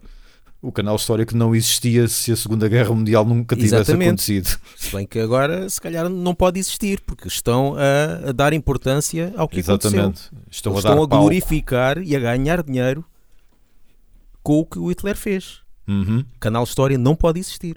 O 0.61 0.71
canal 0.71 0.95
História 0.95 1.25
que 1.25 1.35
não 1.35 1.55
existia 1.55 2.07
se 2.07 2.31
a 2.31 2.35
Segunda 2.35 2.69
Guerra 2.69 2.93
Mundial 2.93 3.25
nunca 3.25 3.55
tivesse 3.55 3.73
Exatamente. 3.73 4.07
acontecido. 4.09 4.59
Se 4.77 4.95
bem 4.95 5.07
que 5.07 5.17
agora, 5.19 5.67
se 5.67 5.81
calhar, 5.81 6.07
não 6.07 6.35
pode 6.35 6.59
existir, 6.59 7.01
porque 7.01 7.27
estão 7.27 7.73
a, 7.75 8.29
a 8.29 8.31
dar 8.31 8.53
importância 8.53 9.33
ao 9.35 9.47
que 9.49 9.61
aconteceu. 9.61 9.89
Exatamente. 9.89 10.29
Estão 10.51 10.73
Eles 10.73 10.85
a 10.85 10.89
estão 10.89 11.03
a 11.03 11.07
palco. 11.07 11.17
glorificar 11.25 11.97
e 11.97 12.15
a 12.15 12.19
ganhar 12.19 12.61
dinheiro 12.61 13.03
com 14.43 14.59
o 14.59 14.65
que 14.67 14.77
o 14.77 14.87
Hitler 14.91 15.17
fez. 15.17 15.61
Uhum. 15.87 16.23
Canal 16.39 16.63
História 16.63 16.95
não 16.97 17.15
pode 17.15 17.39
existir. 17.39 17.75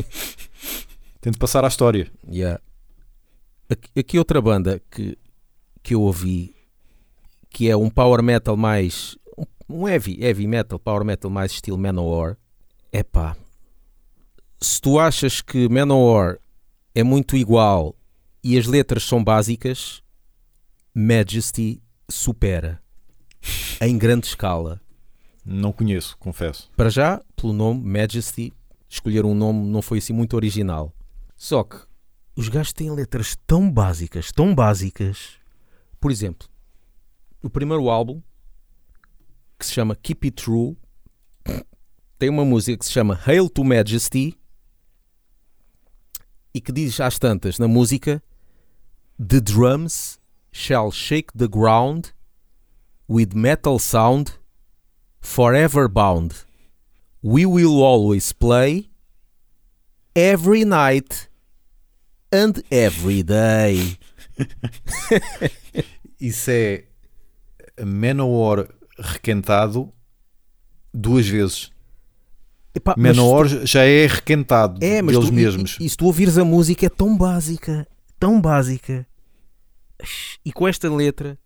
Tento 1.20 1.38
passar 1.38 1.64
à 1.64 1.68
história. 1.68 2.10
Yeah. 2.30 2.60
Aqui, 3.68 4.00
aqui 4.00 4.18
outra 4.18 4.40
banda 4.40 4.80
que, 4.90 5.18
que 5.82 5.94
eu 5.94 6.02
ouvi 6.02 6.54
que 7.50 7.68
é 7.68 7.76
um 7.76 7.90
power 7.90 8.22
metal 8.22 8.56
mais 8.56 9.16
um 9.68 9.88
heavy, 9.88 10.18
heavy 10.20 10.46
metal, 10.46 10.78
power 10.78 11.04
metal 11.04 11.30
mais 11.30 11.52
estilo 11.52 11.78
Manowar. 11.78 12.36
Epá, 12.92 13.36
se 14.60 14.80
tu 14.80 14.98
achas 14.98 15.40
que 15.40 15.68
Manowar 15.68 16.38
é 16.94 17.02
muito 17.02 17.36
igual 17.36 17.94
e 18.42 18.58
as 18.58 18.66
letras 18.66 19.04
são 19.04 19.22
básicas, 19.22 20.02
Majesty 20.94 21.80
supera 22.08 22.80
em 23.80 23.96
grande 23.96 24.26
escala. 24.26 24.80
Não 25.44 25.72
conheço, 25.72 26.16
confesso. 26.18 26.70
Para 26.76 26.90
já, 26.90 27.22
pelo 27.34 27.52
nome 27.52 27.82
Majesty, 27.82 28.52
escolher 28.90 29.24
um 29.24 29.34
nome 29.34 29.68
não 29.68 29.80
foi 29.80 29.98
assim 29.98 30.12
muito 30.12 30.34
original. 30.34 30.92
Só 31.36 31.62
que 31.62 31.76
os 32.34 32.48
gajos 32.48 32.72
têm 32.72 32.90
letras 32.90 33.36
tão 33.46 33.70
básicas, 33.70 34.32
tão 34.32 34.54
básicas. 34.54 35.38
Por 36.00 36.10
exemplo, 36.10 36.48
o 37.42 37.48
primeiro 37.48 37.88
álbum, 37.88 38.20
que 39.58 39.64
se 39.64 39.72
chama 39.72 39.94
Keep 39.94 40.26
It 40.26 40.42
True, 40.42 40.76
tem 42.18 42.28
uma 42.28 42.44
música 42.44 42.76
que 42.76 42.84
se 42.84 42.92
chama 42.92 43.18
Hail 43.24 43.48
to 43.48 43.62
Majesty 43.62 44.36
e 46.52 46.60
que 46.60 46.72
diz 46.72 47.00
às 47.00 47.18
tantas 47.18 47.58
na 47.58 47.68
música 47.68 48.22
The 49.16 49.40
drums 49.40 50.18
shall 50.50 50.90
shake 50.90 51.32
the 51.36 51.46
ground 51.46 52.12
with 53.08 53.34
metal 53.34 53.78
sound 53.78 54.32
forever 55.20 55.88
bound. 55.88 56.49
We 57.22 57.44
will 57.44 57.82
always 57.82 58.32
play 58.32 58.88
every 60.14 60.64
night 60.64 61.28
and 62.32 62.62
every 62.70 63.22
day. 63.22 63.98
Isso 66.20 66.50
é 66.50 66.84
Manowar 67.84 68.68
requentado 68.98 69.92
duas 70.92 71.26
vezes. 71.26 71.70
Epá, 72.74 72.94
mas 72.96 73.16
Manowar 73.16 73.48
já 73.66 73.84
é 73.84 74.06
requentado 74.06 74.82
É, 74.82 75.02
mas 75.02 75.14
deles 75.14 75.28
tu, 75.28 75.34
mesmos. 75.34 75.76
E, 75.80 75.86
e 75.86 75.90
se 75.90 75.96
tu 75.96 76.06
ouvires 76.06 76.38
a 76.38 76.44
música 76.44 76.86
é 76.86 76.88
tão 76.88 77.16
básica, 77.16 77.86
tão 78.18 78.40
básica. 78.40 79.06
E 80.44 80.52
com 80.52 80.66
esta 80.66 80.90
letra, 80.90 81.38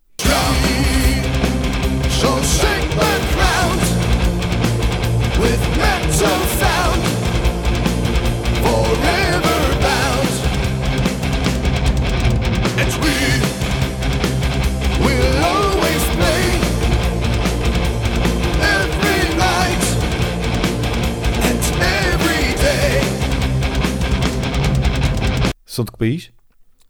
São 25.74 25.84
de 25.84 25.90
que 25.90 25.98
país? 25.98 26.30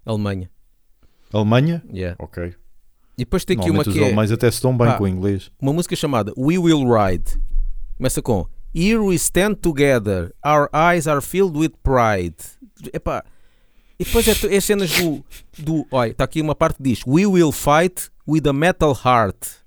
Alemanha. 0.05 0.51
Alemanha? 1.33 1.83
Yeah. 1.91 2.17
Ok. 2.19 2.55
E 3.17 3.25
depois 3.25 3.43
tem 3.43 3.57
aqui 3.59 3.71
uma 3.71 3.77
Normalmente 3.83 3.89
os 3.89 3.95
que 3.95 4.01
é 4.01 4.05
alemães 4.05 4.31
até 4.31 4.51
se 4.51 4.61
dão 4.61 4.77
bem 4.77 4.89
Pá. 4.89 4.99
com 4.99 5.05
o 5.05 5.09
inglês. 5.09 5.51
uma 5.59 5.73
música 5.73 5.97
chamada 5.97 6.35
We 6.37 6.59
Will 6.59 6.85
Ride. 6.85 7.25
Começa 7.97 8.21
com 8.23 8.47
Here 8.75 8.99
we 8.99 9.15
stand 9.17 9.57
together, 9.57 10.35
our 10.45 10.69
eyes 10.75 11.07
are 11.07 11.21
filled 11.21 11.57
with 11.57 11.71
pride. 11.83 12.35
Epá, 12.93 13.25
e 13.99 14.05
depois 14.05 14.27
é, 14.27 14.57
é 14.57 14.61
cenas 14.61 14.91
do. 14.93 15.25
do 15.59 15.87
olha, 15.93 16.11
está 16.11 16.25
aqui 16.25 16.41
uma 16.41 16.57
parte 16.57 16.79
que 16.79 16.83
diz 16.83 17.03
We 17.07 17.25
will 17.27 17.53
fight 17.53 18.11
with 18.27 18.49
a 18.49 18.53
metal 18.53 18.93
heart. 19.05 19.63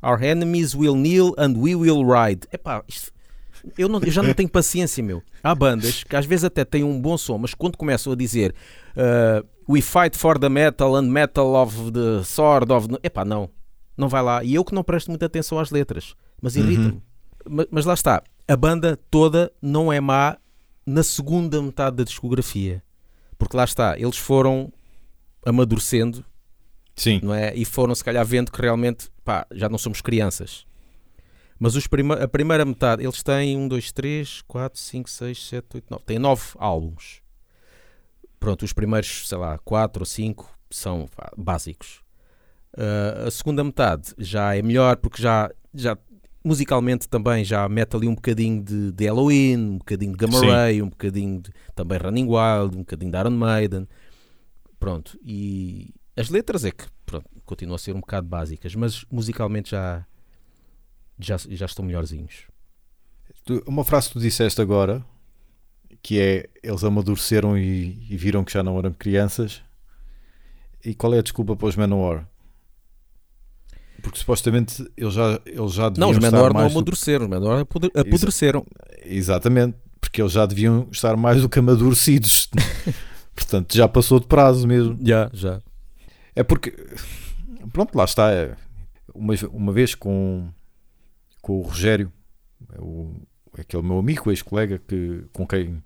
Our 0.00 0.22
enemies 0.22 0.74
will 0.76 0.94
kneel 0.94 1.34
and 1.36 1.56
we 1.56 1.74
will 1.74 2.04
ride. 2.04 2.46
Epá, 2.52 2.84
isto- 2.86 3.10
eu, 3.76 3.88
não- 3.88 4.00
eu 4.00 4.12
já 4.12 4.22
não 4.22 4.32
tenho 4.32 4.48
paciência, 4.48 5.02
meu. 5.02 5.20
Há 5.42 5.52
bandas 5.56 6.04
que 6.04 6.14
às 6.14 6.24
vezes 6.24 6.44
até 6.44 6.64
têm 6.64 6.84
um 6.84 7.00
bom 7.00 7.18
som, 7.18 7.36
mas 7.36 7.52
quando 7.52 7.76
começam 7.76 8.12
a 8.12 8.16
dizer 8.16 8.54
uh, 8.96 9.44
We 9.68 9.80
fight 9.82 10.16
for 10.16 10.38
the 10.38 10.48
metal 10.48 10.94
and 10.96 11.02
metal 11.10 11.54
of 11.56 11.90
the 11.90 12.22
sword 12.24 12.72
of. 12.72 12.86
the-" 12.88 13.00
Epá, 13.02 13.24
não. 13.24 13.50
Não 13.96 14.08
vai 14.08 14.22
lá. 14.22 14.44
E 14.44 14.54
eu 14.54 14.64
que 14.64 14.72
não 14.72 14.84
presto 14.84 15.08
muita 15.10 15.26
atenção 15.26 15.58
às 15.58 15.72
letras, 15.72 16.14
mas 16.40 16.54
irrita-me. 16.54 16.92
Ma- 16.92 17.07
Mas, 17.70 17.84
lá 17.84 17.94
está. 17.94 18.22
A 18.46 18.56
banda 18.56 18.98
toda 19.10 19.52
não 19.60 19.92
é 19.92 20.00
má 20.00 20.38
na 20.86 21.02
segunda 21.02 21.60
metade 21.62 21.96
da 21.96 22.04
discografia. 22.04 22.82
Porque 23.36 23.56
lá 23.56 23.64
está, 23.64 23.98
eles 23.98 24.16
foram 24.16 24.72
amadurecendo 25.44 26.24
Sim. 26.98 27.20
não 27.22 27.32
é? 27.32 27.54
E 27.54 27.64
foram 27.64 27.94
se 27.94 28.02
calhar 28.04 28.26
vendo 28.26 28.50
que 28.50 28.60
realmente 28.60 29.08
pá, 29.24 29.46
já 29.52 29.68
não 29.68 29.78
somos 29.78 30.00
crianças. 30.00 30.66
Mas 31.58 31.74
os 31.76 31.86
prima 31.86 32.14
a 32.14 32.28
primeira 32.28 32.64
metade, 32.64 33.04
eles 33.04 33.22
têm 33.22 33.56
1, 33.56 33.68
2, 33.68 33.92
3, 33.92 34.42
4, 34.42 34.80
5, 34.80 35.10
6, 35.10 35.48
7, 35.48 35.66
8, 35.74 35.86
9. 35.90 36.04
Têm 36.04 36.18
9 36.18 36.42
álbuns. 36.56 37.20
Pronto, 38.38 38.64
os 38.64 38.72
primeiros, 38.72 39.28
sei 39.28 39.38
lá, 39.38 39.58
4 39.58 40.02
ou 40.02 40.06
5 40.06 40.58
são 40.70 41.08
pá, 41.16 41.32
básicos. 41.36 42.00
Ah, 42.76 43.26
a 43.26 43.30
segunda 43.30 43.62
metade 43.62 44.14
já 44.18 44.54
é 44.56 44.62
melhor 44.62 44.96
porque 44.96 45.22
já, 45.22 45.50
já 45.74 45.96
musicalmente 46.44 47.08
também 47.08 47.44
já 47.44 47.68
mete 47.68 47.96
ali 47.96 48.08
um 48.08 48.14
bocadinho 48.14 48.62
de, 48.62 48.92
de 48.92 49.06
Halloween, 49.06 49.56
um 49.56 49.78
bocadinho 49.78 50.12
de 50.12 50.18
Gamma 50.18 50.38
Sim. 50.38 50.46
Ray, 50.46 50.82
um 50.82 50.88
bocadinho 50.88 51.40
de 51.40 51.50
também 51.74 51.98
Running 51.98 52.26
Wild, 52.26 52.76
um 52.76 52.80
bocadinho 52.80 53.10
de 53.10 53.18
Iron 53.18 53.30
Maiden. 53.30 53.88
Pronto, 54.78 55.18
e 55.22 55.92
as 56.16 56.28
letras 56.28 56.64
é 56.64 56.70
que 56.70 56.84
pronto, 57.04 57.28
continuam 57.44 57.76
a 57.76 57.78
ser 57.78 57.94
um 57.94 58.00
bocado 58.00 58.26
básicas, 58.26 58.74
mas 58.74 59.04
musicalmente 59.10 59.70
já, 59.70 60.06
já, 61.18 61.36
já 61.36 61.66
estão 61.66 61.84
melhorzinhos. 61.84 62.46
Uma 63.66 63.84
frase 63.84 64.08
que 64.08 64.14
tu 64.14 64.20
disseste 64.20 64.60
agora, 64.60 65.04
que 66.02 66.20
é 66.20 66.48
eles 66.62 66.84
amadureceram 66.84 67.56
e, 67.56 68.06
e 68.10 68.16
viram 68.16 68.44
que 68.44 68.52
já 68.52 68.62
não 68.62 68.78
eram 68.78 68.92
crianças. 68.92 69.62
E 70.84 70.94
qual 70.94 71.14
é 71.14 71.18
a 71.18 71.22
desculpa 71.22 71.56
para 71.56 71.66
os 71.66 71.76
Manowar? 71.76 72.28
Porque 74.02 74.18
supostamente 74.18 74.86
eles 74.96 75.12
já, 75.14 75.40
eles 75.44 75.72
já 75.72 75.88
deviam 75.88 76.10
Não, 76.10 76.10
os 76.10 76.18
menores 76.18 76.54
não 76.54 76.66
do- 76.66 76.72
amadureceram, 76.72 77.24
os 77.24 77.30
menores 77.30 77.62
apodre- 77.62 77.90
apodreceram. 77.94 78.64
Exatamente, 79.04 79.76
porque 80.00 80.22
eles 80.22 80.32
já 80.32 80.46
deviam 80.46 80.88
estar 80.92 81.16
mais 81.16 81.42
do 81.42 81.48
que 81.48 81.58
amadurecidos. 81.58 82.48
Portanto, 83.34 83.74
já 83.76 83.88
passou 83.88 84.18
de 84.20 84.26
prazo 84.26 84.66
mesmo. 84.66 84.98
Já, 85.04 85.30
já. 85.32 85.60
É 86.34 86.42
porque, 86.42 86.74
pronto, 87.72 87.96
lá 87.96 88.04
está. 88.04 88.30
é, 88.32 88.54
Uma, 89.14 89.34
uma 89.52 89.72
vez 89.72 89.94
com, 89.94 90.48
com 91.42 91.58
o 91.58 91.62
Rogério, 91.62 92.12
o, 92.78 93.14
aquele 93.58 93.82
meu 93.82 93.98
amigo, 93.98 94.30
ex-colega, 94.30 94.80
que, 94.86 95.24
com 95.32 95.46
quem 95.46 95.82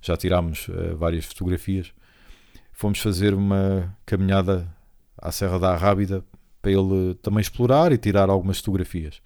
já 0.00 0.16
tirámos 0.16 0.66
eh, 0.70 0.94
várias 0.94 1.26
fotografias, 1.26 1.92
fomos 2.72 2.98
fazer 3.00 3.34
uma 3.34 3.94
caminhada 4.06 4.66
à 5.18 5.30
Serra 5.30 5.58
da 5.58 5.72
Arrábida 5.72 6.24
para 6.60 6.70
ele 6.72 7.14
também 7.22 7.40
explorar 7.40 7.92
e 7.92 7.98
tirar 7.98 8.28
algumas 8.28 8.58
fotografias. 8.58 9.20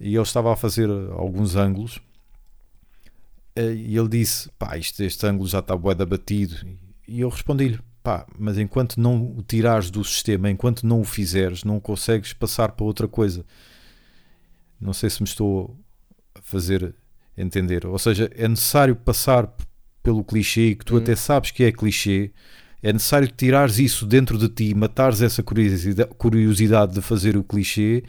E 0.00 0.14
ele 0.14 0.22
estava 0.22 0.52
a 0.52 0.56
fazer 0.56 0.88
alguns 1.12 1.54
ângulos 1.56 2.00
eh, 3.56 3.74
e 3.74 3.96
ele 3.96 4.08
disse: 4.08 4.50
pá, 4.58 4.76
isto, 4.76 5.02
este 5.02 5.26
ângulo 5.26 5.48
já 5.48 5.60
está 5.60 5.76
bué 5.76 5.94
de 5.94 6.02
abatido. 6.02 6.56
E 7.06 7.20
eu 7.20 7.28
respondi-lhe: 7.28 7.78
pá, 8.02 8.26
mas 8.38 8.58
enquanto 8.58 8.98
não 8.98 9.36
o 9.36 9.42
tirares 9.42 9.90
do 9.90 10.02
sistema, 10.04 10.50
enquanto 10.50 10.86
não 10.86 11.00
o 11.00 11.04
fizeres, 11.04 11.64
não 11.64 11.78
consegues 11.80 12.32
passar 12.32 12.72
para 12.72 12.84
outra 12.84 13.06
coisa. 13.08 13.44
Não 14.80 14.92
sei 14.92 15.08
se 15.08 15.22
me 15.22 15.28
estou 15.28 15.78
a 16.34 16.40
fazer 16.42 16.94
entender. 17.36 17.86
Ou 17.86 17.98
seja, 17.98 18.30
é 18.34 18.46
necessário 18.48 18.96
passar 18.96 19.52
pelo 20.02 20.22
clichê, 20.22 20.74
que 20.74 20.84
tu 20.84 20.96
Hum. 20.96 20.98
até 20.98 21.16
sabes 21.16 21.50
que 21.50 21.64
é 21.64 21.72
clichê. 21.72 22.32
É 22.86 22.92
necessário 22.92 23.26
tirares 23.28 23.78
isso 23.78 24.04
dentro 24.06 24.36
de 24.36 24.46
ti, 24.48 24.74
matares 24.74 25.22
essa 25.22 25.42
curiosidade, 25.42 26.92
de 26.94 27.00
fazer 27.00 27.34
o 27.36 27.42
clichê, 27.42 28.04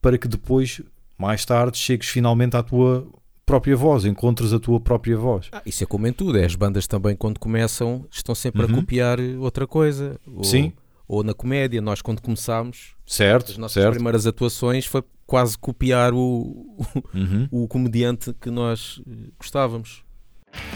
para 0.00 0.18
que 0.18 0.28
depois, 0.28 0.82
mais 1.18 1.44
tarde, 1.44 1.78
chegues 1.78 2.08
finalmente 2.08 2.54
à 2.56 2.62
tua 2.62 3.06
própria 3.46 3.74
voz, 3.74 4.04
encontres 4.04 4.52
a 4.52 4.60
tua 4.60 4.78
própria 4.78 5.16
voz. 5.16 5.48
Ah, 5.50 5.62
isso 5.64 5.82
é 5.82 5.86
como 5.86 6.06
em 6.06 6.12
tudo, 6.12 6.38
é 6.38 6.44
as 6.44 6.54
bandas 6.54 6.86
também 6.86 7.16
quando 7.16 7.38
começam 7.40 8.06
estão 8.10 8.34
sempre 8.34 8.62
a 8.62 8.66
Uhum. 8.66 8.74
copiar 8.76 9.18
outra 9.38 9.66
coisa. 9.66 10.20
Ou, 10.26 10.44
Sim. 10.44 10.72
Ou 11.08 11.24
na 11.24 11.32
comédia, 11.34 11.80
nós 11.80 12.00
quando 12.02 12.20
começámos, 12.20 12.94
Certo, 13.06 13.50
as 13.52 13.56
nossas 13.58 13.82
certo. 13.82 13.94
primeiras 13.94 14.26
atuações 14.26 14.84
foi 14.86 15.02
quase 15.26 15.56
copiar 15.58 16.12
o, 16.12 16.76
Uhum. 17.14 17.48
o 17.50 17.66
comediante 17.66 18.32
que 18.40 18.50
nós 18.50 19.00
eh, 19.08 19.30
gostávamos. 19.38 20.04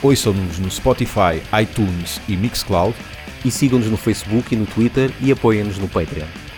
Ouçam-nos 0.02 0.58
no 0.58 0.70
Spotify, 0.70 1.42
iTunes 1.62 2.20
e 2.28 2.36
Mixcloud. 2.36 2.96
E 3.44 3.50
sigam-nos 3.50 3.90
no 3.90 3.96
Facebook 3.96 4.54
e 4.54 4.56
no 4.56 4.66
Twitter 4.66 5.10
e 5.20 5.30
apoiem-nos 5.30 5.78
no 5.78 5.88
Patreon. 5.88 6.53